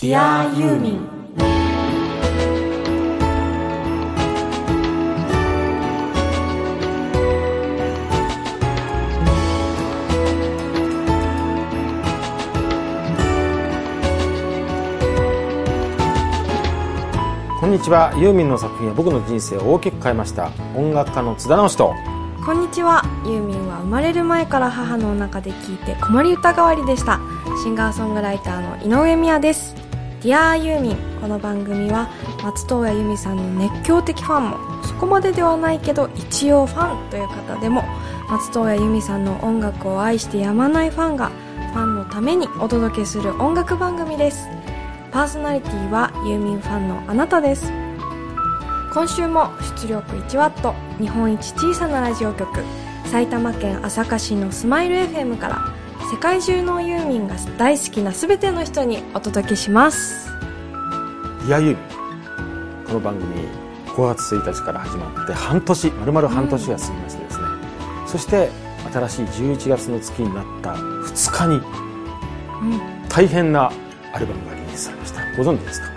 [0.00, 1.06] Dear ユーミン
[17.60, 18.14] こんにちは。
[18.16, 20.50] ユーミンの作品は僕の人生を大きく変えました。
[20.74, 21.94] 音楽家の津田直人
[22.46, 23.02] こんにちは。
[23.26, 27.20] ユーミンは生まれる前から母の中で聴いて子守歌代わりでした。
[27.62, 29.74] シンガーソングライターの井上美也です
[30.20, 30.96] Dear ユーミン。
[31.18, 32.10] この番組は
[32.42, 37.82] 松任谷由実さんの熱狂的ファンもそこまでではないけど一応ファンという方でも
[38.28, 44.46] 松任谷由実さんの音楽を愛してやまないファンがファンのためにお届けする音楽番組です。
[45.10, 47.72] パーソナリティはユーミンファンのあなたです。
[48.92, 49.48] 今週も
[49.78, 52.62] 出力1ワット日本一小さなラジオ局
[53.06, 55.79] 埼玉県朝霞市のスマイル FM から
[56.10, 60.28] 世界中のユーミンが大好きな全ての人にお届けします。
[61.46, 61.76] いやユーミン
[62.86, 63.34] この番組
[63.86, 67.44] 5月1日から始まって半年丸々半年が過ぎましてですね、
[68.08, 68.50] そして
[68.92, 71.58] 新しい11月の月になった2日にう
[72.76, 73.08] ん。
[73.08, 73.70] 大変な
[74.12, 75.20] アルバムがリリースされました。
[75.36, 75.90] ご存知ですか？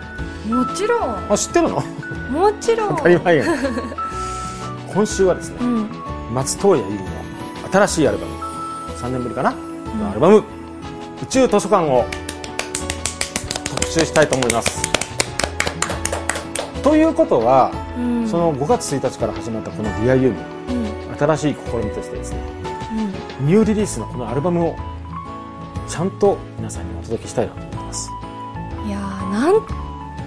[0.48, 1.32] もちろん。
[1.32, 1.82] あ知ってるの？
[2.30, 2.98] もちろん。
[2.98, 3.58] 当たり前やん。
[4.94, 5.90] 今週はですねうん。
[6.34, 8.34] 松任谷由実の新しいアルバム
[8.98, 9.54] 3年ぶりかな、
[9.98, 10.44] のアルバム
[11.22, 12.06] 「宇宙図書館」を。
[13.66, 14.82] 特集したいと思います。
[16.82, 18.28] ということは、うん。
[18.28, 20.38] その5月1日から始まったこの「Dear Yumi
[20.70, 20.84] うん。
[20.84, 22.40] ン新しい試みとしてですね
[23.40, 23.48] うん。
[23.48, 24.76] ニューリリースのこのアルバムを
[25.88, 28.10] ちゃんと皆さんにお届けしたいなと思ってます。
[28.88, 29.62] いやーなん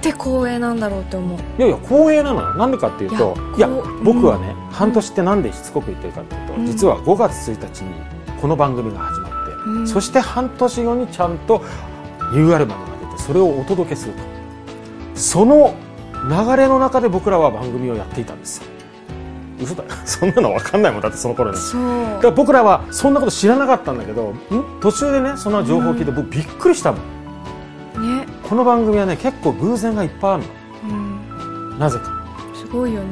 [0.01, 1.39] て光栄なんだろうって思う。
[1.39, 2.55] いやいや光栄なのよ。
[2.55, 3.69] なんでかっていうといや
[4.03, 6.67] 僕はね、半年ってなんでしつこく言ってるかっていうと、うん。
[6.67, 7.91] 実は5月1日に
[8.41, 9.16] この番組が始ま
[9.87, 11.63] そして半年後にちゃんと
[12.33, 14.21] ニューアルバムが出てそれをお届けすると。
[15.15, 15.75] その
[16.29, 18.59] 流れの中で僕らは番組をやっていたんです。
[18.59, 18.67] よ
[19.61, 19.85] 嘘だ。
[19.85, 21.01] よ そんなの分かんないもん。
[21.01, 21.57] だってその頃に。
[21.57, 24.35] だから僕らはそんなこと知らなかったんだけどん？
[24.81, 26.99] 途中でねその情報を聞いて僕びっくりしたも
[27.99, 28.27] ん、ね。
[28.49, 30.43] この番組はね結構偶然がいっぱいある
[30.91, 31.71] うん。
[31.71, 32.05] のなぜか、
[32.55, 33.07] すごいよね。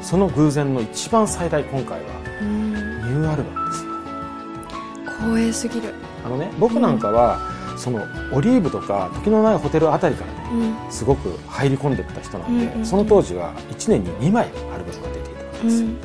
[0.00, 2.04] その偶然の一番最大今回は
[2.42, 2.72] うん。
[2.72, 3.90] ニューアルバムですよ。
[5.20, 5.92] 光栄すぎる
[6.24, 7.40] あのね僕なんかは、
[7.76, 10.40] そのオリーブとか時のないホテルあたりからね
[10.86, 10.92] うん。
[10.92, 12.86] すごく入り込んでった人なんで、うんうんうん。
[12.86, 15.94] その当時は1年に2枚アルバムが出ていたわけですよ、うん。
[15.94, 15.98] ね、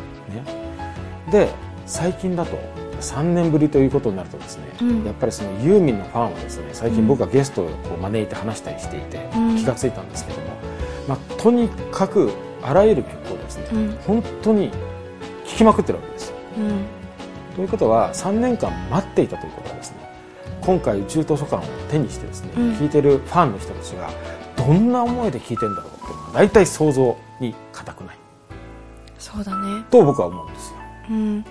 [1.31, 1.49] で
[1.85, 2.57] 最近だと
[3.01, 5.03] 3年ぶりということになるとですね、うん。
[5.03, 9.55] やっぱりそのユーミンのファンはですね最近僕がゲストをこう招いて話したりしていてうん。
[9.57, 10.47] 気がついたんですけども、
[11.09, 13.97] まあ、とにかくあらゆる曲をですね、うん。
[14.07, 14.71] 本当に
[15.45, 16.35] 聴きまくってるわけですよ。
[16.57, 16.85] うん。
[17.55, 20.04] ということは3年間待っていたということはですね
[20.65, 21.61] 今回宇宙図書館を
[21.91, 22.73] 手にしてですね、うん。
[22.73, 24.09] 聞いてるファンの人たちが
[24.57, 28.17] どんな思いで聞いてんだろうっていうのは大体想像に難くない。
[29.19, 29.83] そうだね。
[29.91, 30.77] と僕は思うんですよ。
[31.11, 31.45] うん。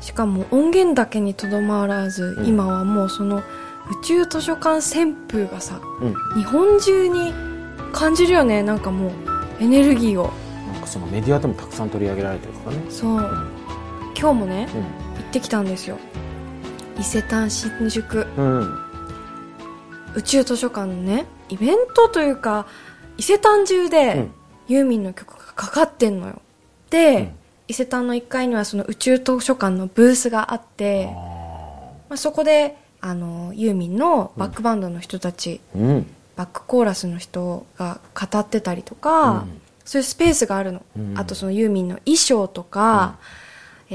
[0.00, 2.46] しかも音源だけにとどまらず、うん。
[2.46, 3.42] 今はもうその宇
[4.04, 6.14] 宙図書館旋風がさうん。
[6.40, 7.32] 日本中に
[7.92, 8.62] 感じるよね。
[8.62, 9.12] なんかもう
[9.60, 10.30] エネルギーを。
[10.72, 12.82] なんかそのメディアでもたくさん取り上げられてるからね。
[12.88, 13.20] そう、
[14.18, 14.80] 今日もね行
[15.20, 15.98] ってきたんですよ
[17.02, 18.28] 伊勢丹新宿。
[18.36, 18.78] うん、うん、
[20.14, 22.68] 宇宙図書館のねイベントというか
[23.18, 24.30] 伊勢丹中で、うん。
[24.68, 26.40] ユーミンの曲がかかってんのよ。
[26.90, 27.32] で、うん。
[27.66, 31.06] 伊勢丹の1階にはその宇宙図書館のブースがあって
[32.08, 36.06] まあ、そこであのユーミンのバックバンドの人たち、うん。
[36.36, 39.60] バックコーラスの人が語ってたりとか、うん。
[39.84, 41.18] そういうスペースがあるの、うん。
[41.18, 43.18] あとそのユーミンの衣装とか、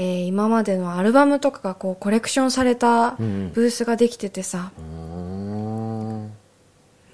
[0.00, 6.32] ー今までのアルバムとかがこうコレクションされたうんブースができててさ、うーん。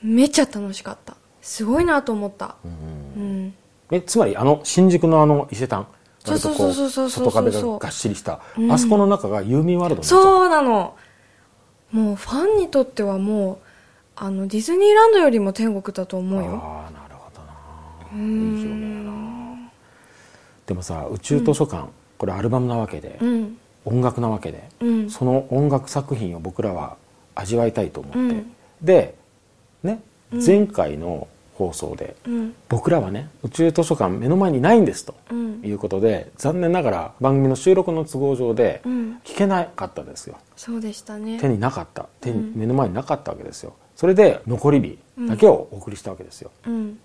[0.03, 1.17] めっちゃ楽しかった。
[1.41, 2.56] すごいなと思った。
[2.62, 3.55] うんうん。
[3.91, 5.87] えつまりあの新宿のあの伊勢丹。
[6.23, 7.25] そうそうそうそうそうそう。
[7.31, 8.71] 外壁ががっしりした、うん。
[8.71, 10.94] あそこの中がユーミンワールドそうなの。
[11.91, 13.59] もうファンにとってはもう
[14.17, 16.61] あのディズニーランドよりも天国だと思うよ。
[16.62, 17.55] ああなるほどな。
[18.12, 19.70] ういい表現やな。
[20.67, 21.88] でもさ宇宙図書館、
[22.19, 23.58] これアルバムなわけで、うん。
[23.84, 25.11] 音楽なわけで、うん。
[25.11, 26.96] その音楽作品を僕らは
[27.34, 28.56] 味わいたいと思って、うん。
[28.82, 29.14] で
[29.82, 30.00] ね
[30.32, 30.44] うん。
[30.44, 32.55] 前回の放送で、うん。
[32.69, 35.61] 僕らはね宇宙図書館目の前にないんですとうん。
[35.62, 39.20] いうことで残念ながら番組の収録の都合上でうん。
[39.25, 40.37] 聞けなかったですよ。
[40.56, 41.38] そうでしたね。
[41.38, 42.06] 手になかった。
[42.20, 43.75] 手に、うん目の前になかったわけですよ。
[43.96, 46.99] それで残り日だけをお送りしたわけですよ、うん。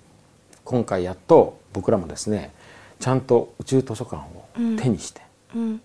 [0.63, 2.51] 今回やっと僕らもですね
[2.99, 4.45] ちゃんと宇宙図書館を
[4.77, 5.21] 手にして、
[5.55, 5.81] うん。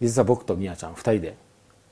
[0.00, 1.36] 実は僕とみやちゃん2人で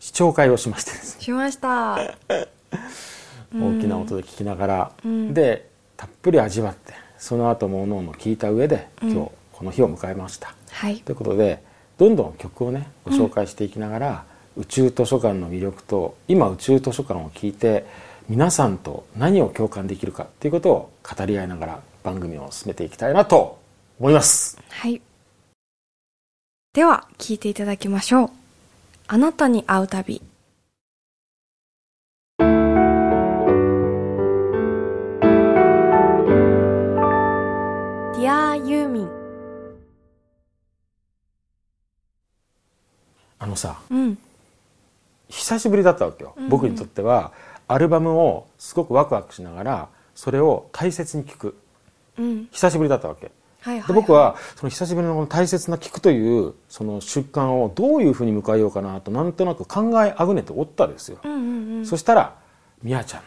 [0.00, 1.22] 視聴会をしましてですね。
[1.22, 1.96] しました。
[3.54, 5.34] 大きな音で聞きながら、うん。
[5.34, 9.12] でたっぷり味わってその後もおのおの聞いた上でうん。
[9.12, 10.98] 今日この日を迎えました、はい。
[10.98, 11.62] ということで
[11.96, 14.24] どんどん曲をねご紹介していきながら、
[14.56, 17.86] 宇宙図書館の魅力と今宇宙図書館を聞いて
[18.28, 23.58] 皆さんと何を共感できるかっていうことを語り合いながら番組を進めていきたいなと
[23.98, 24.58] 思います。
[24.70, 25.00] はい。
[26.72, 28.30] では聞いていただきましょう。
[29.08, 30.22] あなたに会う旅。
[38.66, 39.10] ユーミン。
[43.38, 44.18] あのさうん。
[45.28, 46.50] 久しぶりだったわけよ、うんうん。
[46.50, 47.32] 僕にとっては
[47.68, 51.56] アルバムをすごくワクワクしながらそれを大切に聴く。
[52.18, 52.48] うん。
[52.50, 53.30] 久しぶりだったわけ
[53.66, 61.86] はいはいで僕はその久しぶりのこの大切な聞くというその習慣をどういうふうに迎えようかなとなんとなく考えあぐねておったですよ、うんうんうん。
[61.86, 62.36] そしたら
[62.84, 63.22] みやちゃん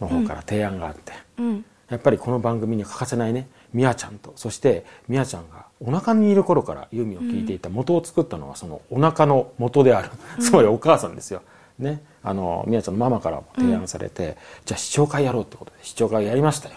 [0.00, 1.64] の方から提案があって、うん。
[1.88, 11.42] やっぱりこの番組に欠かせないねみやちゃんとそしてみやちゃんがお腹にいる頃からユーミンを聞いていた元を作ったのはそのお腹の元である、つまりお母さんですよ。
[11.80, 14.36] ね、あのみやちゃんのママからも提案されて、
[14.66, 16.74] じゃあ視聴会やろうってことで視聴会やりましたよ。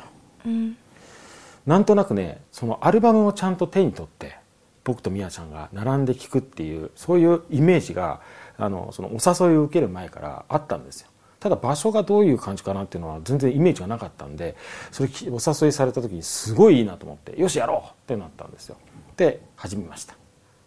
[0.47, 0.77] うん
[1.65, 4.35] なんとなくねそのアルバムをちゃんと手に取って
[4.83, 8.21] 僕とみやちゃんが並んで聴くっていうそういうイメージが
[8.57, 11.07] あのそのお誘いを受ける前からあったんですよ。
[11.39, 14.55] ただ場所がどういう感じかなっていうのは全然イメージがなかったんで
[14.91, 18.77] それきお誘いされた時にすごいいいなと思ってよしやろうってなったんですよ。
[19.17, 20.15] で始めました。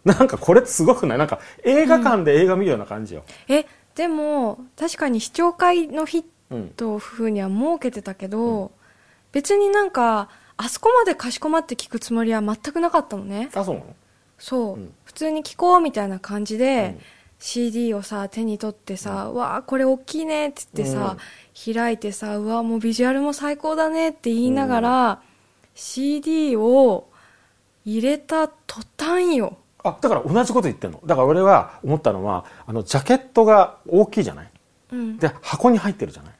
[0.03, 1.17] なんかこれすごくない？
[1.17, 3.65] なんか映画館で映画見るような感じよ、え
[3.95, 6.69] でも確かに視聴会の日うん。
[6.69, 8.71] というふうには設けてたけど、
[9.33, 13.49] 別になんかあそこまでかしこまって聞くつもりは全くなかったのね。
[13.53, 13.95] あそうなの？
[14.39, 14.93] そう、うん。
[15.05, 17.01] 普通に聞こうみたいな感じで、うん。
[17.39, 21.17] CD をさ手に取ってさ「うわあこれ大きいね」って言ってさ、
[21.71, 25.21] 開いてさ「うわもうビジュアルも最高だね」って言いながら、
[25.75, 27.07] CD を
[27.85, 29.57] 入れた途端よ。
[29.83, 30.99] あだから同じこと言ってんの。
[31.05, 34.49] だから俺は思ったのはあのジャケットが大きいじゃない？
[34.93, 35.17] うん。
[35.19, 36.33] で箱に入ってるじゃない？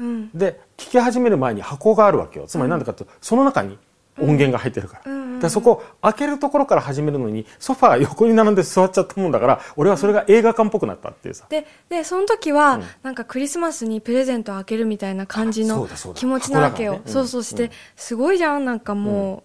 [0.00, 0.30] うん。
[0.32, 2.46] で聞き始める前に箱があるわけよ。
[2.46, 3.76] つまり何でかっていうとその中に
[4.18, 12.84] 音源が入ってるから、でそこ開けるところから始めるのにソファー横に並んで座っちゃったもんだから俺はそれが映画館っぽくなったっていうさ、ででその時は、うん。
[13.02, 17.12] なんかクリスマスにプレゼントを開けるみたいな感じの気持ちなわけよ、箱だからね。
[17.12, 17.70] そうそうして、うん。
[17.96, 18.64] すごいじゃん。
[18.64, 19.42] なんかもう、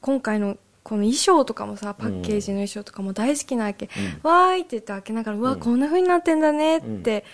[0.00, 3.88] 今回のこの衣装とかもさパッケージの衣装とかも大好きなわけ、
[4.22, 5.60] わーいって言って開けながら、うわうん。
[5.60, 7.24] こんな風になってんだねって、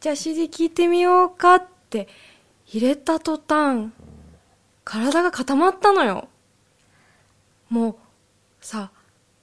[0.00, 2.06] じゃあ CD 聞いてみようかって
[2.66, 3.90] 入れた途端、
[4.84, 6.28] 体が固まったのよ。
[7.68, 7.96] もう
[8.60, 8.90] さ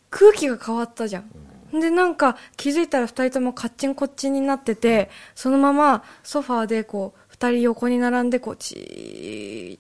[0.10, 9.80] 空気が変わったじゃん、でなんか気づいたら2人ともカッチンコッチンになっててそのままソファーでこう2人横に並んでこうじーっ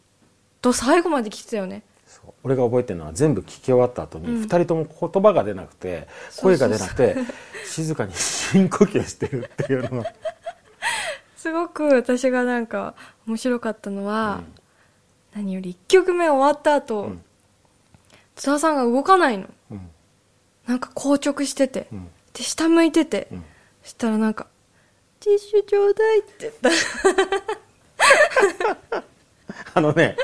[0.61, 1.83] と最後まで聞いてたよね。
[2.07, 2.33] そう。
[2.43, 4.41] 俺が覚えてるのは全部聞き終わった後にうん。
[4.43, 6.07] 2人とも言葉が出なくて、
[6.37, 7.15] 声が出なくて
[7.65, 10.13] 静かに深呼吸してるっていうのが。
[11.37, 14.43] すごく私がなんか面白かったのは、
[15.33, 17.21] 何より1曲目終わった後、うん。
[18.35, 19.47] 津田さんが動かないの。
[19.71, 19.89] うん。
[20.67, 22.07] なんか硬直してて、うん。
[22.33, 23.43] で下向いてて、うん。
[23.83, 24.47] そしたらなんか
[25.19, 26.69] 「ティッシュちょうだい」って言った。
[29.75, 30.15] あのね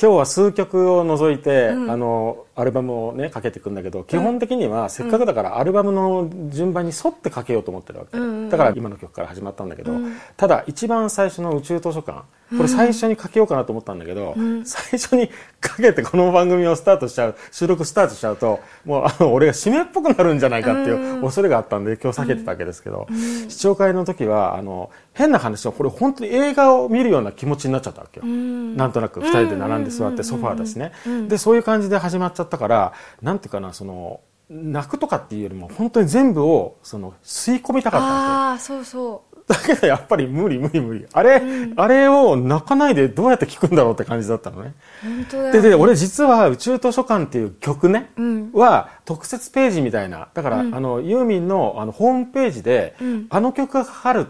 [0.00, 1.90] 今日は数曲を除いて、うん。
[1.90, 8.48] あのアルバムをねかけていくんだけど基本的にはせっかくだからアルバムの順番に沿ってかけようと思ってるわけ、うん。
[8.48, 10.16] だから今の曲から始まったんだけど、うん。
[10.36, 12.24] ただ一番最初の宇宙図書館。
[12.56, 14.64] これ最初にかけようかなと思ったんだけど、うん。
[14.64, 15.28] 最初に
[15.60, 23.08] かけてこの番組をスタートしちゃう収録スタートしちゃうともうあの俺が締めっぽくなるんじゃないかっていう恐れがあったんで今日避けてたわけですけど、
[23.48, 28.26] 視聴会の時はあの変な話はこれ本当に映画を見るような気持ちになっちゃったわけよ。
[28.26, 28.76] うん。
[28.76, 30.92] なんとなく2人で並んで座ってソファーだしね。
[31.06, 31.28] うん。
[31.28, 32.92] でそういう感じで始まっちゃったから
[33.22, 34.20] なんていうかなその
[34.50, 41.06] 泣くとかっていうよりも本当に全部をその吸い込みたかったわああそうそけだけどやっぱり無理無理無理。
[41.12, 41.74] あれ、うん。
[41.76, 44.74] あれを泣かないでどうやって聞くんだろうって感じだったのね。
[45.04, 45.46] う本当だ。
[45.46, 48.50] よ、でね、で俺実は宇宙図書館っていう曲ね、うん。
[48.52, 50.28] は特設ページみたいな。
[50.34, 50.74] だから、うん。
[50.74, 53.26] あのユーミンのあのホームページで、うん。
[53.30, 54.26] あの曲がかかる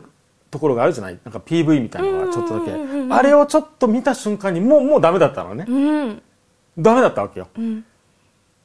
[0.56, 1.18] ところがあるじゃない？
[1.22, 2.80] なんか PV みたいなのがちょっとだけ、うん。
[2.80, 6.22] うんうんうんあれをちょっと見た瞬間にもうもうダメだったのね、うん。
[6.78, 7.48] ダメだったわけよ。
[7.56, 7.84] うん。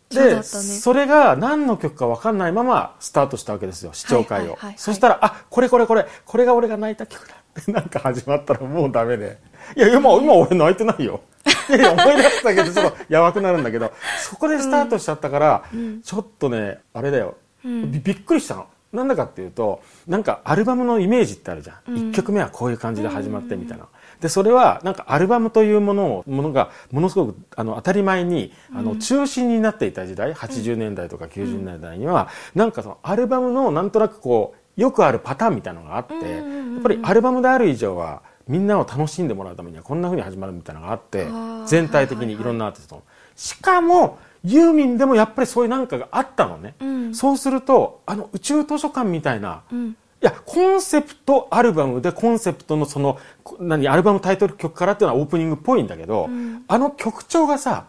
[0.09, 0.43] でね。
[0.43, 4.57] それが何の曲か分かんないままスタートしたわけですよ視聴会を、はいはい。
[4.57, 9.37] はいはいそしたらあこれこれこれこれが俺が泣いた曲だってなんか始まったらもうダメで。
[9.75, 11.21] いや今今俺泣いてないよ。
[11.69, 13.91] いや思い出したけどちょっとやばくなるんだけど。
[14.19, 16.01] そこでスタートしちゃったから、ん。
[16.01, 21.95] ちょっとねあれだよ、びっくりしたのなんだかっていうとなんかアルバムのイメージってあるじゃん、うん。
[22.11, 23.87] 1曲目はこういう感じで始まってみたいな、
[24.19, 41.65] でそれはなんかアルバムというものをものがものすごくあの当たり前にあの中心になっていた時代、80年代とか90年代には、なんかそのアルバムのなんとなくこうよくあるパターンみたいなのがあって、やっぱりアルバムである以上はみんなを楽しんでもらうためにはこんな風に始まるみたいなのがあってー。
[41.65, 42.95] 全体的にいろんなアーティスト。
[42.95, 43.03] の、
[43.35, 47.15] しかもユーミンでもやっぱりそういうなんかがあったのね、うん。
[47.15, 49.89] そうするとあの宇宙図書館みたいな、うん。
[49.89, 56.63] いや、コンセプトアルバムで、コンセプトのその、こ何、アルバムタイトル曲からっていうのはオープニングっぽいんだけど、ん。
[56.67, 57.87] あの曲調がさ、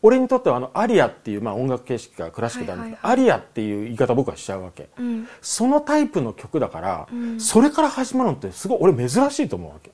[0.00, 3.12] 俺にとってはあの、アリアっていう、まあ音楽形式がクラシックだんだけど、はいはい。
[3.12, 4.88] アリアっていう言い方僕はしちゃうわけ。
[4.98, 5.28] うん。
[5.42, 7.38] そのタイプの曲だから、うん。
[7.38, 9.92] それから始まるのってすごい俺珍しいと思うわけ。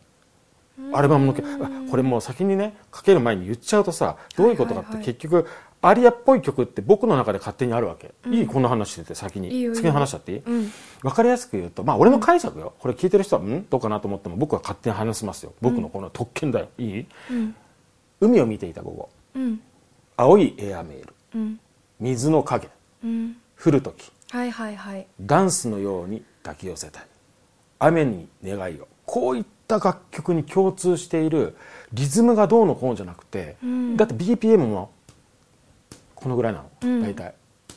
[0.92, 1.35] アルバムの
[1.90, 5.06] これもう先にね、かける前に言っちゃうとさ、どういうことかってはいはいはい。
[5.06, 5.47] 結局、
[5.80, 8.12] アリアっぽい曲って僕の中で勝手にあるわけ。
[8.30, 9.75] いいこんな話してて先に。
[9.75, 10.38] 先に話しちゃっていい？
[10.44, 12.75] うんわかりやすく言うと、まあ俺の解釈よ。
[12.80, 13.64] これ聞いてる人は、ん？
[13.70, 15.52] どうかなと思っても僕は勝手に話しますよ。
[15.61, 16.68] 僕のこの特権だよ。
[16.78, 17.06] いい？
[17.30, 17.54] うん
[18.20, 19.08] 海を見ていた午後。
[19.37, 19.61] うん
[20.16, 21.14] 青いエアメール。
[21.37, 21.61] うん
[22.00, 22.68] 水の影。
[23.04, 24.11] うん降るとき。
[24.30, 27.06] はいはいはいダンスのように抱き寄せたい。
[27.78, 28.88] 雨に願いを。
[29.06, 31.56] こういった楽曲に共通している
[31.92, 34.90] リズムがどうのこうのじゃなくて、うんだって BPM も
[36.21, 36.71] このぐらいなの。
[36.83, 37.03] うん。
[37.03, 37.35] 大体。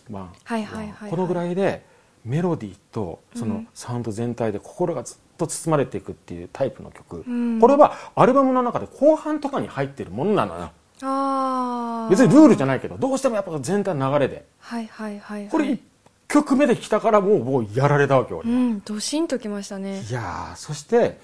[0.10, 0.34] ワン。
[0.44, 1.10] はいはいはいはい。
[1.10, 1.86] このぐらいで
[2.26, 7.60] メロディーとそのサウンド全体で心がずっと包まれていくっていうタイプの曲、うん。
[7.60, 10.72] これはアルバムの中で後半とかに入ってるものなのよ。
[11.04, 14.46] ああ別にルールじゃないけどどうしてもやっぱ全体の流れで。
[14.60, 15.50] はいはいはいはい。
[15.50, 15.80] これ1
[16.28, 18.80] 曲目で来たからもうもうやられたわけ俺、いうん。
[18.82, 20.04] ドシンときましたね。
[20.12, 21.20] やーそして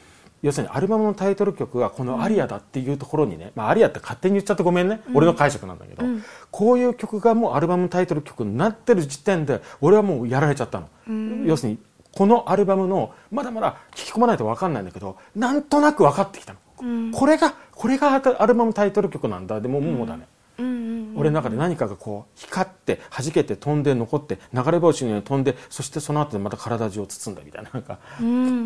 [0.47, 6.23] 要するにアルバムのタイトル曲がこの「アリア」だっていうところにね、まあ、アリアって勝手に言っちゃってごめんね、俺の解釈なんだけど、うん。
[6.51, 11.45] こういう曲がもうアルバムのタイトル曲になってる時点で俺はもうやられちゃったの、うん。
[11.45, 11.79] 要するに
[12.13, 17.11] このアルバムのまだまだ聞き込まないと分かんないんだけどなんとなく分かってきたの、うん。
[17.11, 19.59] これがこれがアルバムタイトル曲なんだ。
[19.59, 20.27] でももうだね、
[20.59, 20.65] うん。
[20.65, 21.13] うん。
[21.17, 27.99] 俺の中で何かがこう光って弾けて飛んで残って流れ星のように飛んでそしてその後でまた体中を包んだみたいななんか。
[28.21, 28.65] うん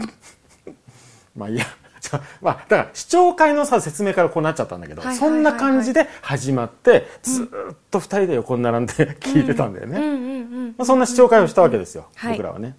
[1.36, 1.66] まあいいや
[2.00, 12.32] じゃあまあだから視聴会のさ説明からこうなっちゃったんだけど、そんな感じで始まってずーっと二人で横に並んで聞いてたんだよね、そんな視聴会をしたわけですよ、はい。
[12.34, 12.76] 僕らはね。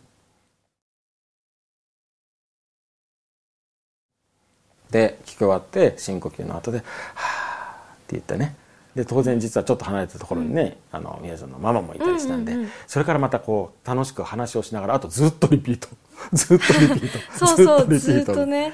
[4.90, 6.78] で聞き終わって深呼吸の後で
[7.14, 8.56] 「はあ」って言ってね。
[8.94, 12.70] で当然実はちょっと離れたところにね、あの宮さんのママもいたりしたんで、うんうんうん。
[12.86, 15.88] それからまたこう楽しく話をしながらあとずっとリピート
[16.32, 17.46] ずっとリピート。
[17.46, 18.72] そうそうずっとね。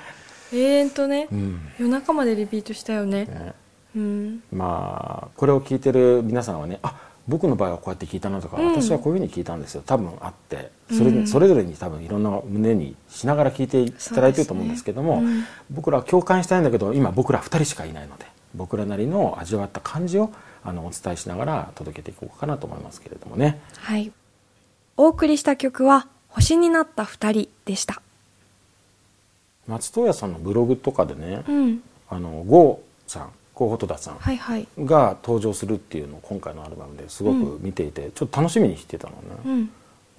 [0.52, 1.28] 永遠とね。
[1.30, 3.26] うん夜中までリピートしたよね。
[3.26, 3.52] ね。
[3.96, 4.42] うん。
[4.52, 8.68] まあこれを聞いてる皆さんはねあ僕の場合はこうやって聞いたなとか、うん。
[8.72, 11.26] 私はこういうふうに聞いたんですよ多分あってそれ,、うん。
[11.26, 15.44] それぞれに多分いろんな胸にしながら聞いていただいてると思うんですけども、ね。
[15.70, 20.30] 僕らは共感したいんだけど今僕ら2人しかいないので僕らなりの味わった感じを
[20.64, 23.60] あのお伝えしながら届けていこうかなと思いますけれどもね。
[23.76, 24.10] はい。
[24.96, 28.00] お送りした曲は星になった二人でした。
[29.66, 31.82] 松任谷さんのブログとかでね、うん。
[32.08, 39.70] あの郷さん郷蛍田さんが登場するっていうのを今回のアルバムですごく見ていて、ちょっと楽しみにしてたのね、うん。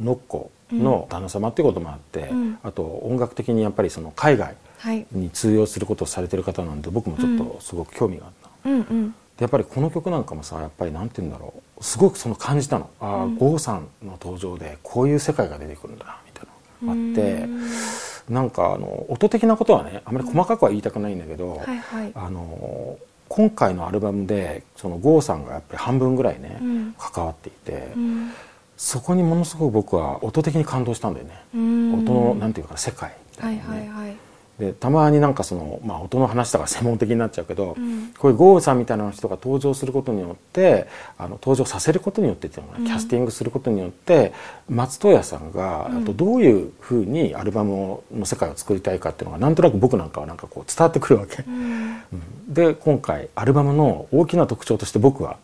[0.02, 2.60] ノッコの旦那様ってこともあって、うん。
[2.64, 5.08] あと音楽的にやっぱりその海外はい。
[5.14, 9.12] に通用することをされてる方なんで僕もちょっとすごく興味があった、うんうん。
[9.12, 12.90] でやっぱりこの曲なんかもさやっぱりなんて言うんだろうすごくその感じたの。
[13.00, 13.38] ああ、うん。
[13.38, 16.50] 郷さんの登場でこういう世界が出てくるんだなみたいな。
[16.82, 17.70] のがあってうん
[18.30, 22.12] なんかあの音的なことはねあまり細かくは言いたくないんだけど、はいはい。
[22.14, 26.96] あの今回のアルバムでその郷さんがやっぱり半分ぐらいね、うん。
[26.98, 28.32] 関わっていて、うん。
[28.78, 31.94] そこにものすごく僕は音的に感動したんだよね、うん。
[31.96, 34.16] 音のなんていうかな世界みたはいはいはい
[34.60, 38.12] でたまになんかその、まあ、音の話だから専門的になっちゃうけど、うん。
[38.18, 40.88] こういう豪雨さんみたいな人が登場することによって
[41.18, 42.86] あの登場させることによってっていうのかな、うん。
[42.88, 44.34] キャスティングすることによって
[44.68, 46.04] 松任谷さんが、うん。
[46.04, 51.46] あとどういうふうにアルバムの世界を作りたいかっていうのがなんとなく僕なんかはなんかこう伝わってくるわけ。
[52.50, 55.38] で今回アルバムの大きな特徴として僕は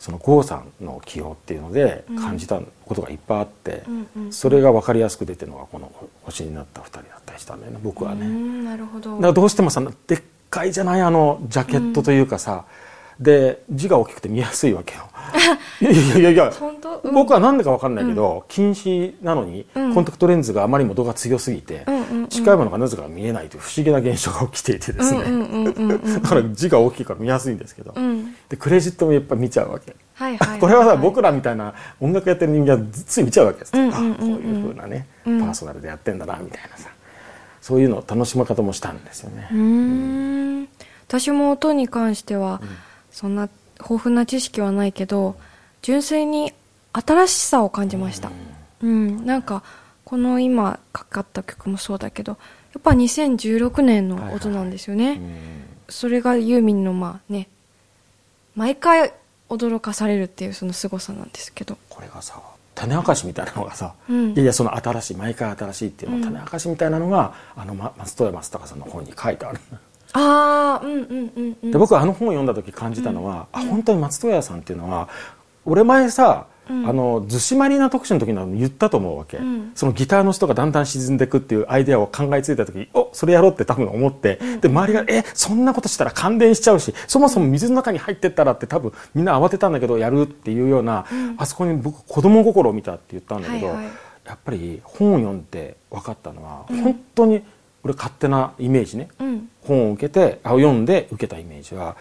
[0.00, 5.92] その郷さんの起用っていうので感じたことがいっぱいあって、うんうんそれが分かりやすく出てるのがこの
[6.22, 8.26] 「星になった二人」だったりしたんだよね僕はね。
[8.26, 9.16] うんなるほど。
[9.16, 12.64] だからどうしてもさでっかいじゃないあのジャケットというかさ、
[13.20, 15.02] で字が大きくて見やすいわけよ。
[15.80, 16.52] いやいやいや
[17.04, 17.14] うん。
[17.14, 19.94] 僕は何でか分かんないけど、近視なのに、うん。
[19.94, 22.28] コンタクトレンズがあまりにも度が強すぎて、うんうんうん。
[22.28, 26.00] 近いものがなぜか見えないという不思議な現象が起きていてですね、うんうんうんうんうん。
[26.22, 28.34] だから字が大きいから見やすいんですけど、うん。
[28.48, 34.12] でクレジットもやっぱ見ちゃうわけ、はいはいいこれはさ僕らみたいな音楽やってる人間はつい見ちゃうわけです、うんうんうんうん。
[34.12, 35.40] あこういうふうなね、うん。
[35.40, 36.88] パーソナルでやってんだなみたいなさ。
[37.60, 39.58] そういうの楽しむ方もしたんですよね、うー
[40.62, 40.68] ん。
[41.06, 42.60] 私も音に関しては、
[43.10, 43.48] そんな
[43.78, 45.36] 豊富な知識はないけど
[45.82, 46.52] 純粋に
[46.92, 48.30] 新しさを感じました。
[48.82, 49.62] うん、なんか
[50.04, 55.62] この今かかった曲もそうだけどやっぱ2016年の音なんですよね、うん。
[55.88, 57.48] それがユーミンのまあね
[58.56, 59.12] 毎回
[59.48, 61.76] 驚かされるっていうその凄さなんですけど。
[61.88, 62.40] これがさ
[62.74, 64.30] 種明かしみたいなのがさ、うん。
[64.32, 69.60] いやいやその新しい毎回新しいっていうの、種明かしみたいなのがあのま松任谷正隆さんの本に書いてある
[70.12, 71.70] ああうんうんうんうん。
[71.70, 75.08] で僕はあの本を読んだ時感じたのは、あ本当に松任谷さんっていうのは
[75.64, 79.72] 俺前さ、あの逗子マリーナ特集の時に言ったと思うわけ、ん。
[79.74, 93.86] そのギターの人がだんだん沈んでいくっていうアイデアを考えついた時おそれやろうって多分思って、で周りがえそんなことしたら感電しちゃうしそもそも水の中に入ってったらって多分みんな慌てたんだけどやるっていうような、あそこに僕子供心を見たって言ったんだけど、はいはい。
[94.26, 97.42] やっぱり本を読んで分かったのは、本当に
[97.84, 99.48] 俺勝手なイメージね、うん。
[99.62, 101.96] 本を受けてあ読んで受けたイメージは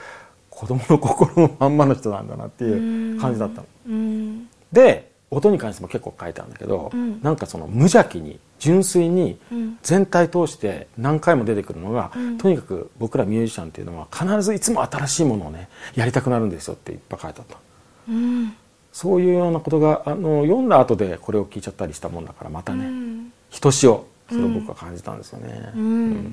[0.50, 3.68] 子供の心のまんまの人なんだなっていう感じだったの。
[3.88, 4.50] うん。
[4.72, 7.22] で音に関しても結構書いてあるんだけど、うん。
[7.22, 9.78] なんかその無邪気に純粋にうん。
[9.82, 12.38] 全体通して何回も出てくるのが、うん。
[12.38, 17.58] とにかく僕らミュージシャンっていうのは必ずいつも新しいものをねやりたくなるんですよっていっぱい書いてあった。
[18.10, 18.54] うん。
[18.92, 23.32] そういうようなことがあの読んだ後でこれを聞いちゃったりしたもんだからまたうね、ん。
[23.50, 26.32] ひとしおそれを僕は感じたんですよね、うん。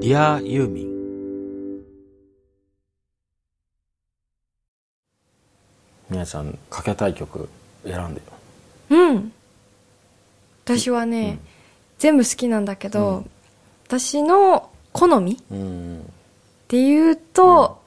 [0.00, 0.98] ディアユーミン
[6.10, 7.48] みなちゃんかけたい曲
[7.84, 8.26] 選んでよ。
[8.90, 9.32] うん。
[10.64, 11.38] 私はね、
[11.98, 13.24] 全部好きなんだけど、
[13.86, 16.12] 私の好みっうん。
[16.66, 17.80] ていうと、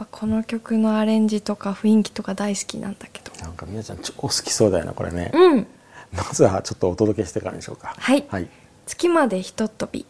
[0.00, 3.30] ぱこの曲のアレンジとか雰囲気とか大好きなんだけど。
[3.42, 5.66] なんかみなちゃん超好きそうだよなこれね、うん。
[6.12, 7.94] まずはちょっとお届けしてからにしようか。
[7.98, 8.24] はい。
[8.28, 8.48] はい。
[8.86, 10.06] 月までひとっ飛び。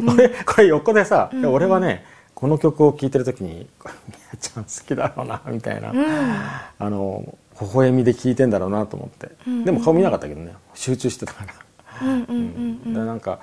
[0.06, 3.68] 俺これ横でさ、うん俺はねこの曲を聴いてる時に
[4.08, 6.06] 「みなちゃん好きだろうな」みたいな、うん。
[6.78, 11.54] あの微笑みで聴いてんだろうなと思って、うんでも顔見なかったけどね集中してたから、
[12.02, 12.94] うんうんうんうん。
[12.94, 13.40] でなんか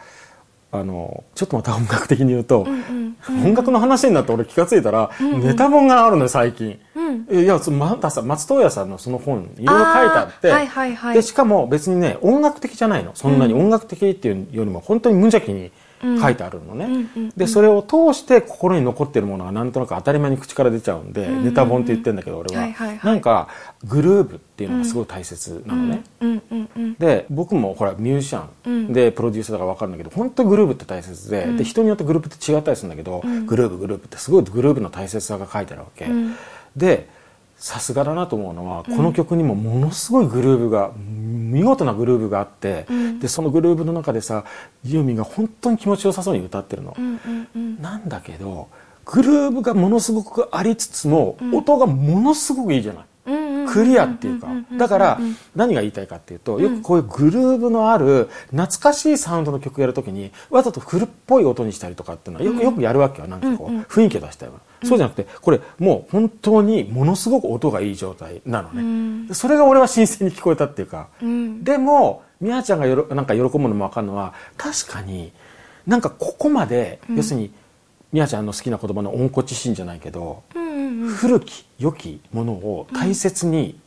[0.71, 6.79] あのちょっとまた音楽的に言うと、うん音楽の話になって俺気が付いたら、ネタ本があるのよ最近。
[6.95, 7.43] うん。
[7.43, 11.15] いやまたさ松任谷さんのその本いろいろ書いてあってはいはいはい。
[11.15, 13.11] でしかも別にね音楽的じゃないの。
[13.15, 22.99] そんなに音楽的っていうよりも本当に無邪気に書いてあるのね、でそれを通して心に残ってるものはなんとなく当たり前に口から出ちゃうんで、ネタ本って言ってんだけど俺は,、はいはいはい。
[23.03, 23.47] なんか
[23.85, 26.03] グルーブっていうのがすごい大切なのね、
[26.99, 36.35] で僕もほらミュージシャンでプロデューサーだから分かるんだけど本当にグルーブって大切で,、で人によってグループって違ったりするんだけど、グルーブグループってすごいグルーブの大切さが書いてあるわけ、ん。
[36.75, 37.09] で
[37.57, 42.85] さすがだなと思うのは、この曲にもものすごいグルーブが見事なグルーブがあって、
[43.19, 44.45] でそのグルーブの中でさ
[44.83, 47.81] ユーミンが本当に気持ちよさそうに歌ってるの、うんうんうん。
[47.81, 48.67] なんだけど
[49.05, 53.16] グルーブがものすごくありつつも、音がものすごくいいじゃない、うんうん
[53.77, 55.19] クリアっていうか、だから
[55.55, 71.09] 何が言いたいかっていうと、よくこういうグルーブのある懐かしいサウンドの曲やるときにわざと古っぽい音にしたりとかっていうのはよくよくやるわけよなんかこう雰囲気を出したいわ、そうじゃなくてこれもう本当にものすごく音がいい状態なのね、それが俺は新鮮に聞こえたっていうか、
[71.61, 75.31] でもみやちゃんがよろなんか喜ぶのも分かるのは確かに
[75.85, 77.51] なんかここまで、要するに
[78.11, 81.09] みやちゃんの好きな言葉の温故知新じゃないけど、うんうんうん。
[81.09, 83.79] 古き良きものを大切に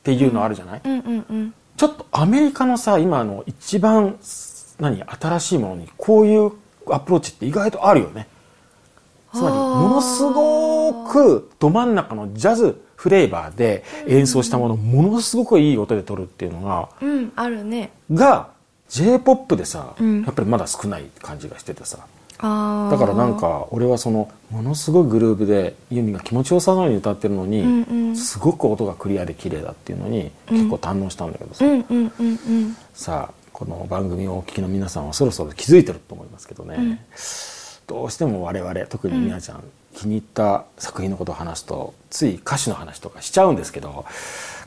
[0.00, 4.18] っていうのあるじゃない、うんうんうんちょっとアメリカのさ今の一番
[4.80, 6.52] 何新しいものにこういう
[6.90, 8.28] アプローチって意外とあるよね。
[9.32, 17.32] つまりものすごくど真ん中のジャズフレーバーで演奏したものをものすごくいい音で撮るっていうのがうん。
[17.34, 17.92] あるね。
[18.12, 18.50] が
[18.90, 20.22] j p o p でさ、うん。
[20.22, 22.00] やっぱりまだ少ない感じがしててさ
[22.40, 28.16] だからなんか俺はそのものすごいグルーブでユーミンが気持ちよさそうに歌ってるのに、うんうん。
[28.16, 32.76] すごく音がクリアで綺麗だっていうのに結構堪能したんだけどさ、うんうんうんうん。
[32.94, 37.04] さあこの番組をお聞きの皆さんはそろそろ気づいてると思いますけどね、
[37.86, 39.62] どうしても我々特にみなちゃん、
[39.94, 44.06] 気に入った作品のことを話すとつい歌詞の話とかしちゃうんですけど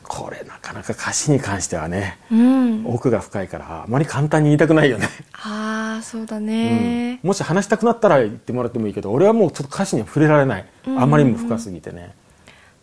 [0.06, 2.86] これなかなか歌詞に関してはねうん。
[2.86, 7.18] 奥が深いからあまり簡単に言いたくないよね、ああそうだね。
[7.22, 12.14] もし話したくなったら言ってもらってもいいけど俺はもうちょっと歌詞には触れられない、あまりにも深すぎてね、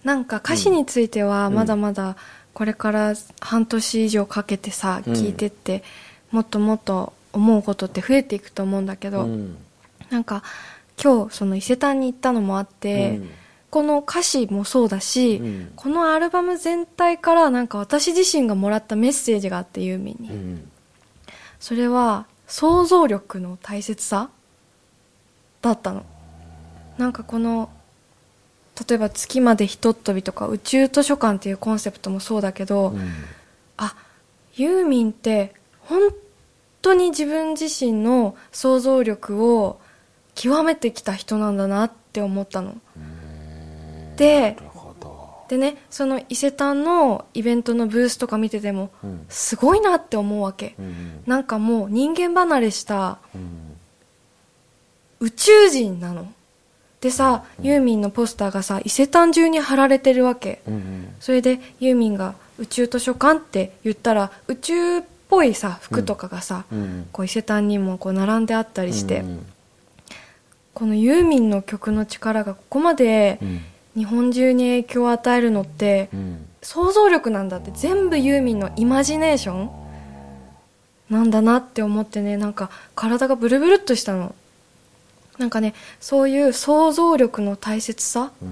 [0.03, 2.17] なんか歌詞についてはまだまだ
[2.53, 5.13] これから半年以上かけてさうん。
[5.13, 5.83] 聞いてって
[6.31, 9.57] もっともっと思うことって増えていくと思うんだけど、うん。
[10.09, 10.43] なんか
[11.01, 13.29] 今日その伊勢丹に行ったのもあって、うん
[13.71, 15.71] この歌詞もそうだし、うん。
[15.77, 20.71] このアルバム全体からなんか私自身がもらったメッセージがあってユーミンに、うん。
[21.59, 24.29] それは想像力の大切さ？
[25.61, 26.05] だったの。
[26.97, 27.69] なんかこの
[28.87, 33.09] 例えば月までひとっ飛びとか宇宙図書館っていうコンセプトもそうだけど、うん。
[33.77, 33.95] あ
[34.55, 36.09] ユーミンって本
[36.81, 39.79] 当に自分自身の想像力を
[40.35, 42.71] 極めてきた人なんだなって思ったの。
[42.73, 43.10] でな
[44.17, 45.45] るほど。
[45.49, 49.25] でねその伊勢丹のイベントのブースとか見ててもうん。
[49.29, 50.75] すごいなって思うわけ。
[50.79, 53.77] うんなんかもう人間離れしたうん。
[55.19, 56.31] 宇宙人なの。
[57.01, 60.61] でさユーミンのポスターがさ伊勢丹中に貼られてるわけ。
[60.67, 67.07] うんそれでユーミンが宇宙図書館って言ったら宇宙っぽいさ服とかがさ、うん。
[67.11, 69.45] こう伊勢丹にもこう並んであったりして、うん。
[70.73, 73.61] このユーミンの曲の力がここまでうん
[73.95, 76.47] 日本中に影響を与えるのってうん。
[76.63, 79.71] 想像力なんだって全部ユーミンのイマジネーション
[81.09, 84.35] なんだなって思ってねなんか体がブルブルっとしたの。
[85.39, 88.51] なんかねそういう想像力の大切さうん。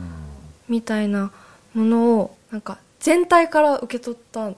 [0.68, 1.32] みたいな
[1.74, 4.56] ものをなんか全体から受け取ったの。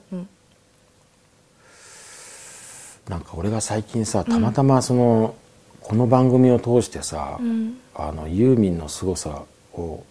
[3.09, 5.35] なんか俺が最近さたまたまその、
[5.81, 7.77] この番組を通してさ、うん。
[7.93, 10.10] あのユーミンの凄さをうん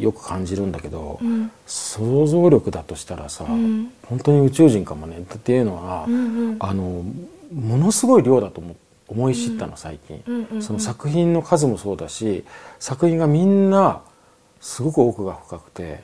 [0.00, 1.50] よく感じるんだけど、うん。
[1.66, 3.92] 想像力だとしたらさ、うん。
[4.06, 5.18] 本当に宇宙人かもね。
[5.18, 6.56] っていうのは、うんうん。
[6.60, 7.04] あの
[7.52, 10.62] ものすごい量だと思思い知ったの最近、うんうんうん。
[10.62, 12.44] その作品の数もそうだし
[12.80, 14.00] 作品がみんな
[14.64, 16.00] すごく奥が深くて、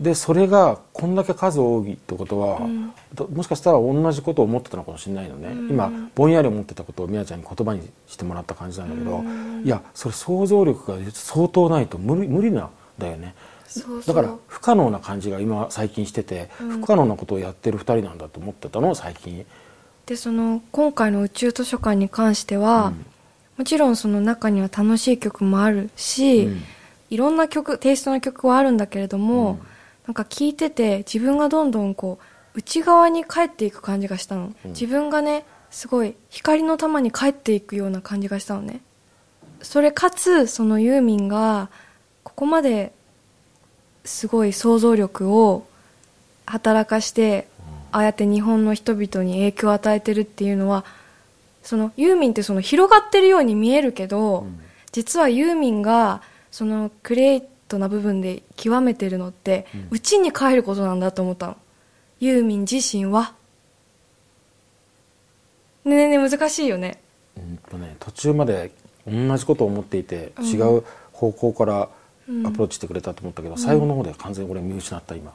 [0.00, 2.90] でそれがこんだけ数多いってことは、うん。
[3.12, 5.68] どもしかしたら同じことを思ってたのかもしれないのね、うん。
[5.68, 9.62] 今ぼんやり思ってたことをみやちゃんに言葉にしてもらった感じなんだけど、うん。
[9.62, 13.34] いやそれ想像力が相当ないと無理無理なんだよね。
[13.66, 14.14] そうそう。
[14.16, 16.80] だから不可能な感じが今最近してて、うん。
[16.80, 19.44] 不可能なことをやってる2人なんだと思ってたの最近。
[20.06, 23.06] でその今回の宇宙図書館に関しては、うん。
[23.58, 26.62] もちろんその中には楽しい曲もあるし、うん
[27.10, 29.60] いろんな曲テイストの曲はあるんだけれども、うん。
[30.06, 32.18] なんか聴いてて自分がどんどんこ
[32.54, 34.70] う内側に帰っていく感じがしたの、うん。
[34.70, 38.80] 自分がねすごい光の玉に帰っていくような感じがしたのね。
[39.62, 41.68] それかつそのユーミンが
[42.24, 42.92] ここまで
[44.04, 45.66] すごい想像力を
[46.46, 47.46] 働かして
[47.92, 50.84] ああやって日本の人々に影響を与えてるっていうのは
[51.62, 54.60] そのユーミンってその広がってるように見えるけど、うん。
[54.92, 59.88] 実はユーミンがそのクリエイトな部分で極めてるのってうん。
[59.90, 61.56] 内、に帰ることなんだと思ったの。
[62.18, 63.34] ユーミン自身は。
[65.84, 67.00] ねえねえ難しいよね。
[67.36, 68.70] うんとね途中まで
[69.06, 70.44] 同じことを思っていて、うん。
[70.44, 71.88] 違う方向から
[72.28, 72.46] うん。
[72.46, 75.32] アプローチしてくれたと思ったけど、最後の方で完全に俺見失った今。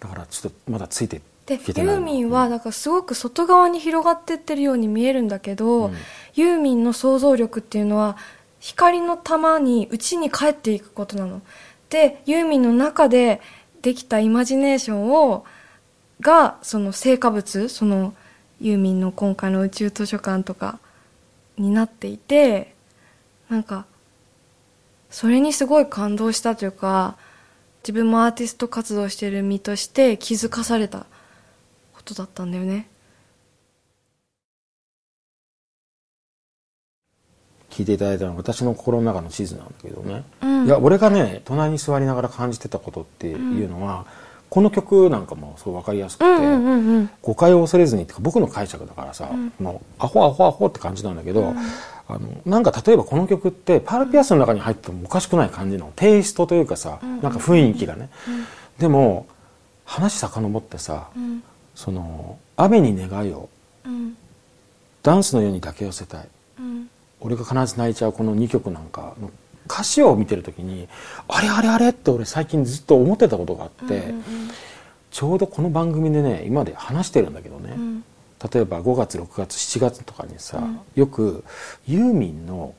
[0.00, 5.94] だからちょっとまだついてでユーミンはだからすごく外側に広がってってるように見えるんだけど、うん。
[6.34, 8.16] ユーミンの想像力っていうのは
[8.60, 11.42] 光の玉に内に帰っていくことなの。
[11.88, 13.40] でユーミンの中で
[13.82, 15.44] できたイマジネーションを
[16.20, 18.14] がその成果物その
[18.60, 20.78] ユーミンの今回の宇宙図書館とか
[21.56, 22.74] になっていて
[23.48, 23.86] なんか
[25.10, 27.16] それにすごい感動したというか
[27.82, 31.06] 自分もアーティスト活動してる身として気づかされた
[31.94, 32.89] ことだったんだよね。
[37.70, 40.66] 聞いていただいたのは私の心の中の地図なんだけどね、うん。
[40.66, 44.04] いや俺がね隣に座りながら感じてたことっていうのは、
[44.50, 47.10] この曲なんかもすごい分かりやすくて、うんうんうんうん。
[47.22, 51.54] 誤解を恐れずにってか僕の解釈だからさ、もうアホアホアホって感じなんだけど、
[52.08, 58.10] あのなんか例えばこの曲ってパールピアスの中に入っててもおかしくない感じのテイストというかさ、なんか雰囲気がね、
[58.78, 59.26] でも
[59.84, 61.42] 話遡ってさ、うん。
[61.76, 63.48] その雨に願いを。
[63.84, 64.16] うん。
[65.02, 66.28] ダンスのように抱き寄せたい。
[66.58, 69.30] うん俺が必ず泣いちゃうこの2曲なんかの
[69.66, 70.88] 歌詞を見てる時に
[71.28, 74.22] あれあれあれって俺最近ずっと思ってたことがあって、うん
[75.10, 78.04] ちょうどこの番組でね今まで話してるんだけどね、うん。
[78.52, 80.80] 例えば5月6月7月とかにさ、うん。
[80.94, 81.44] よく
[81.86, 82.74] ユーミンの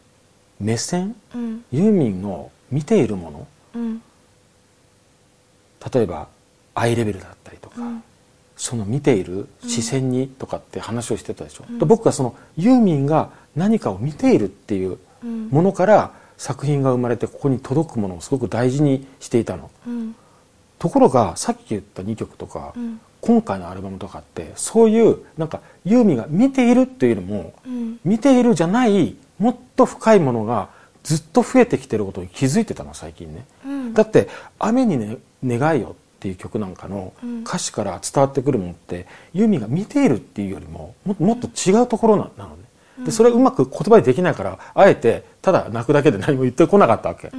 [0.60, 1.66] 目線うん。
[1.72, 4.02] ユーミンの見ているものうん。
[5.94, 6.28] 例えば
[6.74, 8.04] アイレベルだったりとか、うん。
[8.56, 11.80] その見ている視線にとかって話をしてたでしょ、うん。
[11.80, 19.70] で僕はそのユーミンが何かを見ているっていううんものから作品が生まれてここに届くものをすごく大事にしていたの。
[19.88, 20.16] うん
[20.80, 30.70] ところがさっき言った2曲とか、うん今回のアルバムとかってそういうなんかユーミンが見ているっていうよりもうん見ているじゃないもっと深いものが
[31.04, 33.94] ずっと増えてきてることに気づいてたの最近ね、うん。
[33.94, 34.28] だって
[34.60, 37.42] 「雨に、ね、願いよ」っていう曲なんかのうん。
[37.42, 42.61] 歌詞から伝わってくるものってユーミンが見ているっていうよりもももっと違うところななのね
[43.00, 47.32] でそれはうまく言葉でできないからあえてただ泣くだけで何も言ってこなかったわけ、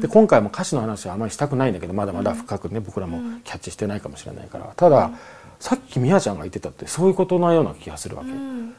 [0.00, 4.72] で今回も歌詞の話はあまりしたくないんだけどまだまだ深くね、僕らもキャッチしてないかもしれないから。
[4.76, 5.10] ただ、
[5.58, 8.74] さっきみやちゃんが言ってたってそういうことのような気がするわけ、うん。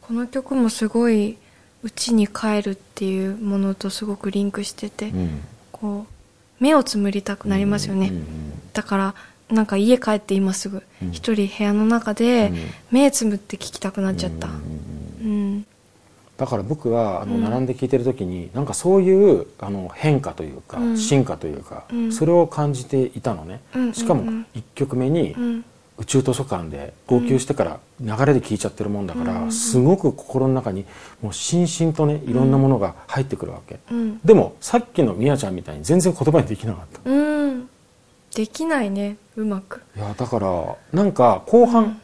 [0.00, 1.38] この曲もすごい
[1.82, 5.40] 家に帰るっていうものとすごくリンクしてて、うん。
[5.70, 8.24] こう目をつむりたくなりますよね、うんうん
[8.72, 9.14] だから
[9.50, 11.12] なんか家帰って今すぐうん。
[11.12, 12.58] 一人部屋の中でうん。
[12.90, 14.48] 目つむって聞きたくなっちゃった
[15.24, 15.30] うん。
[15.30, 15.66] うんうんうん
[16.36, 17.44] だから僕はあのうん。
[17.44, 20.98] 並んで聞いてる時に、なんかそういうあの変化というか、うん。
[20.98, 22.12] 進化というか、うん。
[22.12, 23.94] それを感じていたのね、うんうんうん。
[23.94, 25.64] しかも1曲目にうん。
[25.96, 30.84] 宇宙図書館で号泣してから流れで聞いちゃってるもんだから、うんすごく心の中に
[31.22, 34.18] もうしんしんとねいろんなものが入ってくるわけ、うん。
[34.24, 37.08] でもさっきのみやちゃんみたいに全然言葉にできなかった。
[37.08, 37.68] うん。
[38.34, 39.18] できないね。
[39.36, 39.82] うまく。
[39.96, 42.00] いやだからなんか後半、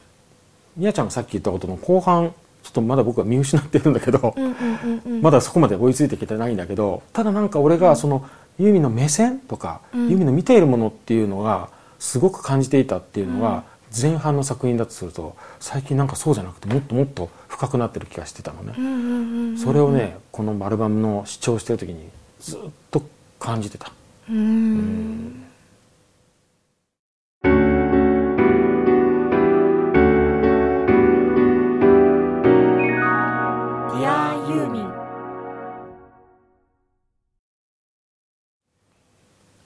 [0.76, 5.22] みやちゃんがさっき言ったことの後半ちょっとまだ僕は見失ってるんだけど、うんうんうんうん。
[5.22, 10.08] まだそこまで追いついてきてないんだけどただなんか俺がそのユーミンの目線とか、うん。
[10.08, 13.64] ユーミンの見ているものっていうのがすごく感じていたっていうのが
[14.00, 18.74] 前半の作品だとすると最近なんかそうじゃなくてもっともっと深くなってる気がしてたのね。
[18.76, 19.58] う、んうんうんうん。
[19.58, 22.08] それをねこのアルバムの視聴してる時に
[22.40, 23.02] ずっと
[23.38, 23.92] 感じてた。
[24.28, 25.44] うん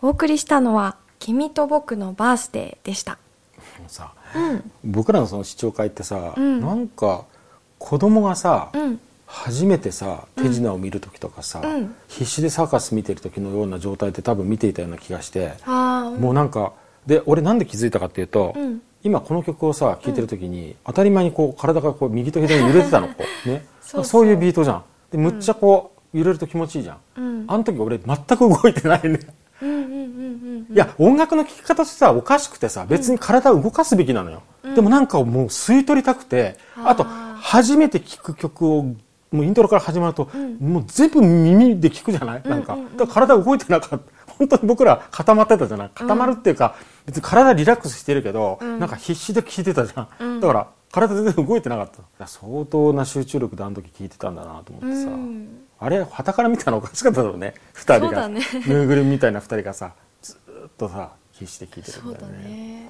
[0.04, 3.12] お送りしたのは「君と僕のバースデー」でした。
[3.78, 4.70] もうさうん。
[4.84, 6.60] 僕らのその視聴会ってさ、うん。
[6.60, 7.24] なんか
[7.78, 9.00] 子供がさ、うん。
[9.26, 11.94] 初めてさ手品を見る時とかさ、うん。
[12.08, 16.74] 必死でサーカス見てる時のような状態で多分見ていたような気がして、もうなんか
[17.06, 18.82] で俺なんで気づいたかっていうと、うん。
[19.04, 23.14] 今この曲をさ聴いてる時に、当たり前にこう体がこう右と左に揺れてたのこ
[23.46, 23.64] う ね。
[23.80, 24.26] そうそう。
[24.26, 24.82] いうビートじゃん。
[25.10, 27.44] でむっちゃこう揺れると気持ちいいじゃん、うん。
[27.48, 29.18] あの時俺全く動いてないね、
[30.74, 34.42] いや音楽の聴き方としてはおかしくてさ別に体を動かすべきなのよ、
[34.74, 40.56] でもなんかもう吸い取りたくて、あと初めて聴く曲をもうイントロから始まると、ん。
[40.60, 42.87] もう全部耳で聴くじゃない、なんかうんうん。
[42.87, 44.04] うんだから体動いてなかった。
[44.34, 45.90] 本当に僕ら固まってたじゃない？
[45.94, 46.74] 固まるっていうか、
[47.06, 48.78] 別に体リラックスしてるけど、うん。
[48.80, 50.40] なんか必死で聴いてたじゃん、うん。
[50.40, 51.98] だから体全然動いてなかった。
[51.98, 55.48] いや相当な集中力であの時聴いてたんだなと思ってさ、うん。
[55.80, 57.54] あれ旗から見たらおかしかっただろうね。
[57.72, 58.40] 二人が、ね。
[58.66, 59.92] ぬいぐるみみたいな二人がさ
[60.66, 62.48] っとさ必死で聴いてるんだよね。
[62.48, 62.88] ね。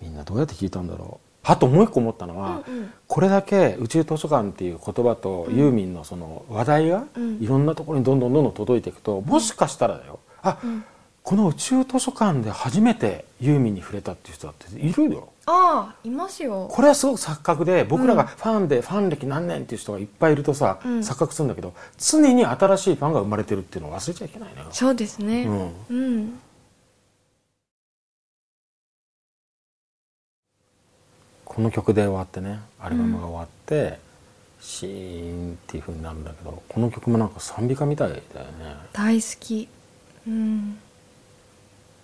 [0.00, 1.26] みんなどうやって聞いたんだろう。
[1.48, 2.92] あともう一個思ったのは、うんうん。
[3.06, 7.38] これだけ宇宙図書館っていう言葉とユーミンのその話題がうん。
[7.40, 10.18] いろんなところにどんどんどんどん届いていくともしかしたらだよ。
[10.42, 10.84] あ、ん。
[11.22, 15.28] この宇宙図書館で初めてユーミンに触れたっていう人だっているよ。
[15.46, 16.68] ああいますよ。
[16.70, 20.98] これはすごく錯覚で僕らがファンでファン歴何年っていう人がいっぱいいるとさ、うん。
[21.00, 24.68] 錯覚するんだけど常に新しいファンが生まれてるっていうのを忘れちゃいけないのよ。
[24.72, 25.44] そうですね。
[25.44, 25.72] うん。
[25.90, 26.40] うん
[31.56, 33.98] この曲で終わってねアルバムが終わって、
[34.60, 38.22] シーンっていう風になるんだけどこの曲もなんか賛美歌みたいだよね。
[38.92, 39.66] 大好き。
[40.28, 40.78] うん。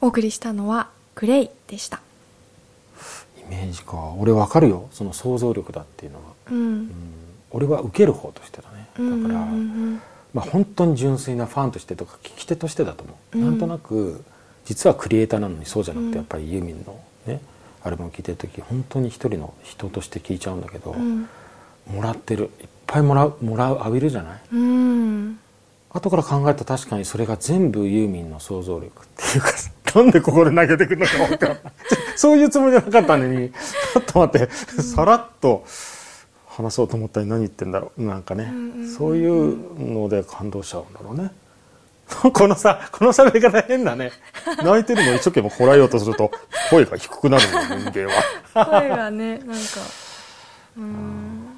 [0.00, 2.00] お送りしたのはグレイでした。
[3.38, 4.14] イメージか。
[4.18, 4.88] 俺わかるよ。
[4.90, 6.56] その想像力だっていうのは、うん。
[6.56, 6.92] うん、
[7.50, 8.88] 俺は受ける方としてだね。
[8.96, 10.00] だうんから、うん。
[10.32, 13.44] まあ、本当に純粋なファンとしてとか聞き手としてだと思う、うん。
[13.44, 14.24] なんとなく
[14.64, 16.10] 実はクリエイターなのにそうじゃなくうん。
[16.10, 17.42] てやっぱりユーミンのね
[17.84, 21.28] アルバム聴いてる時本当に一人の人として聴いちゃうんだけど、うん。
[21.90, 22.50] もらってる。
[22.60, 24.40] いっぱいもらうもらう浴びるじゃない？
[24.52, 25.38] うん。
[25.90, 29.52] 後から考えたら確かにそれが全部ユーミンの想像力っていうか
[30.00, 31.60] なんでここで投げてくるのか分かんない。
[32.16, 33.50] そういうつもりじゃなかったのに
[33.92, 35.64] ちょっと待って、さらっと
[36.46, 38.02] 話そうと思ったら何言ってんだろう。
[38.04, 38.88] なんかね、んうんうん。
[38.94, 41.30] そういうので感動しちゃうんだろうね
[42.32, 44.12] このさこの喋り方変だね。
[44.62, 46.30] 泣いてるのを一生懸命こらえようとすると
[46.70, 48.12] 声が低くなるのよ人間
[48.54, 48.66] は。
[48.66, 49.52] 声がねなんか
[50.76, 51.48] うん。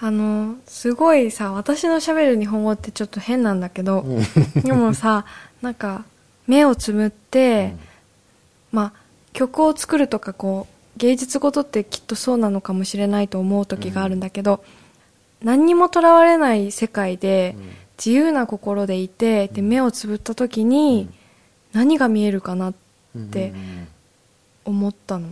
[0.00, 4.04] あのすごいさ私の喋る日本語ってちょっと変なんだけど
[4.56, 5.24] でもさ
[5.62, 6.04] なんか
[6.46, 7.74] 目をつむって、
[8.70, 14.62] まあ曲を作るとかこう芸術事ってきっとそうなのかもしれないと思う時があるんだけど、
[15.42, 21.08] 何にもとらわれない世界で、うん自由な心でいてで目をつぶった時に、
[21.72, 22.78] 何が見えるかなって
[23.14, 23.22] うん。
[23.22, 23.32] うんう
[23.82, 23.88] ん
[24.66, 25.28] 思ったの、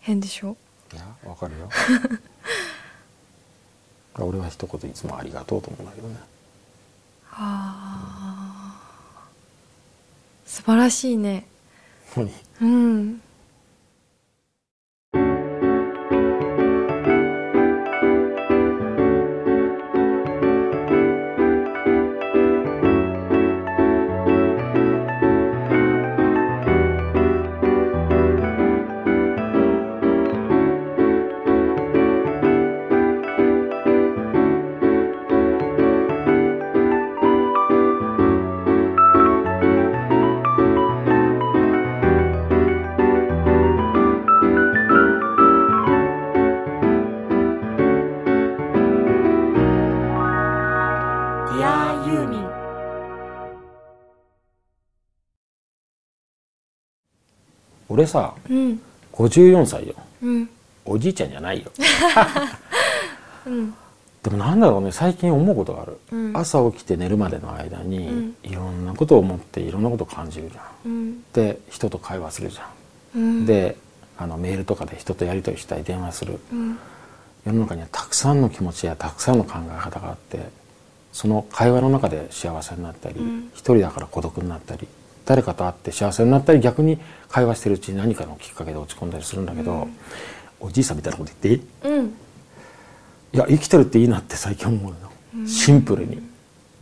[0.00, 0.56] 変でしょ？
[0.92, 1.68] いやわかるよ。
[4.18, 6.16] 俺は一言いつもありがとうと思うんだけどね。
[7.30, 8.76] あ
[9.16, 9.28] あ
[10.46, 11.46] 素晴らしいね。
[12.16, 12.28] 何？
[12.60, 13.22] うん
[58.02, 58.80] 俺さうん。
[59.12, 59.94] 54歳よ。
[60.22, 60.48] うん。
[60.84, 61.70] おじいちゃんじゃないよ。
[63.46, 63.74] うん。
[64.22, 66.36] でもなんだろうね最近思うことがある、うん。
[66.36, 68.36] 朝起きて寝るまでの間に、うん。
[68.42, 70.64] いろんなことを思っていろんなことを感じるじゃん。
[70.86, 71.22] うん。
[71.32, 72.68] で人と会話するじゃ
[73.14, 73.76] うんん、で
[74.16, 76.40] あのメールとかで人とやり取りしたり電話する。
[76.52, 76.78] うん。
[77.44, 80.38] 世の中にはたくさんの気持ちやたくさんの考え方があって
[81.12, 83.50] その会話の中で幸せになったり、うん。
[83.54, 84.88] 一人だから孤独になったり
[85.24, 89.88] 誰かと会って幸せになったり逆に会話してるうちに何かのきっかけで落ち込んだりするんだけど、
[90.60, 91.92] おじいさんみたいなこと言っていい？
[91.92, 92.06] うん。
[92.06, 94.92] いや生きてるっていいなって最近思う
[95.40, 96.22] の、シンプルに。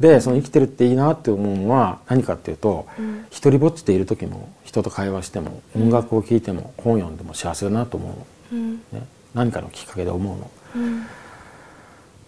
[0.00, 3.26] でその生きてるっていいなって思うのは何かっていうと、うん。
[3.30, 8.74] 一人ぼっちでいる時も人と会話しても音楽を聴いても本読んでも幸せだなと思うの、うん。
[8.92, 10.50] ね、何かのきっかけで思うの。
[10.76, 11.06] うん。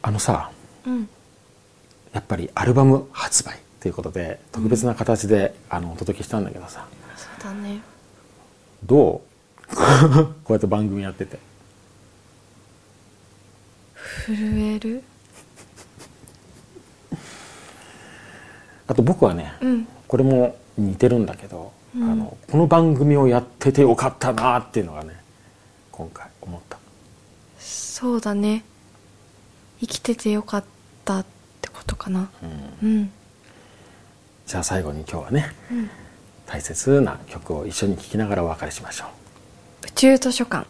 [0.03, 0.51] あのさ
[0.87, 1.09] うん。
[2.13, 6.87] やっぱりアルバム発売ということで特別な形で、あのお届けしたんだけどさ。
[7.17, 7.81] そうだね。
[8.85, 9.23] ど
[9.73, 9.75] う？
[9.75, 11.41] こうやって番組やってて。
[14.25, 15.03] 震える？
[18.87, 19.89] あと僕はね、うん。
[20.07, 22.09] これも似てるんだけど、うん。
[22.09, 25.17] あのこの番組をやっててよかったなっていうのがね
[25.91, 26.79] 今回思った。
[27.59, 28.63] そうだね。
[29.81, 30.65] 生きててよかっ
[31.05, 31.27] たっ
[31.61, 32.31] てことかな。
[32.81, 32.89] うん。
[32.89, 33.13] うん
[34.47, 35.91] じゃあ最後に今日はねうん。
[36.47, 39.87] 大切な曲を一緒に聴きながらお別れしましょう。
[39.87, 40.67] 宇宙図書館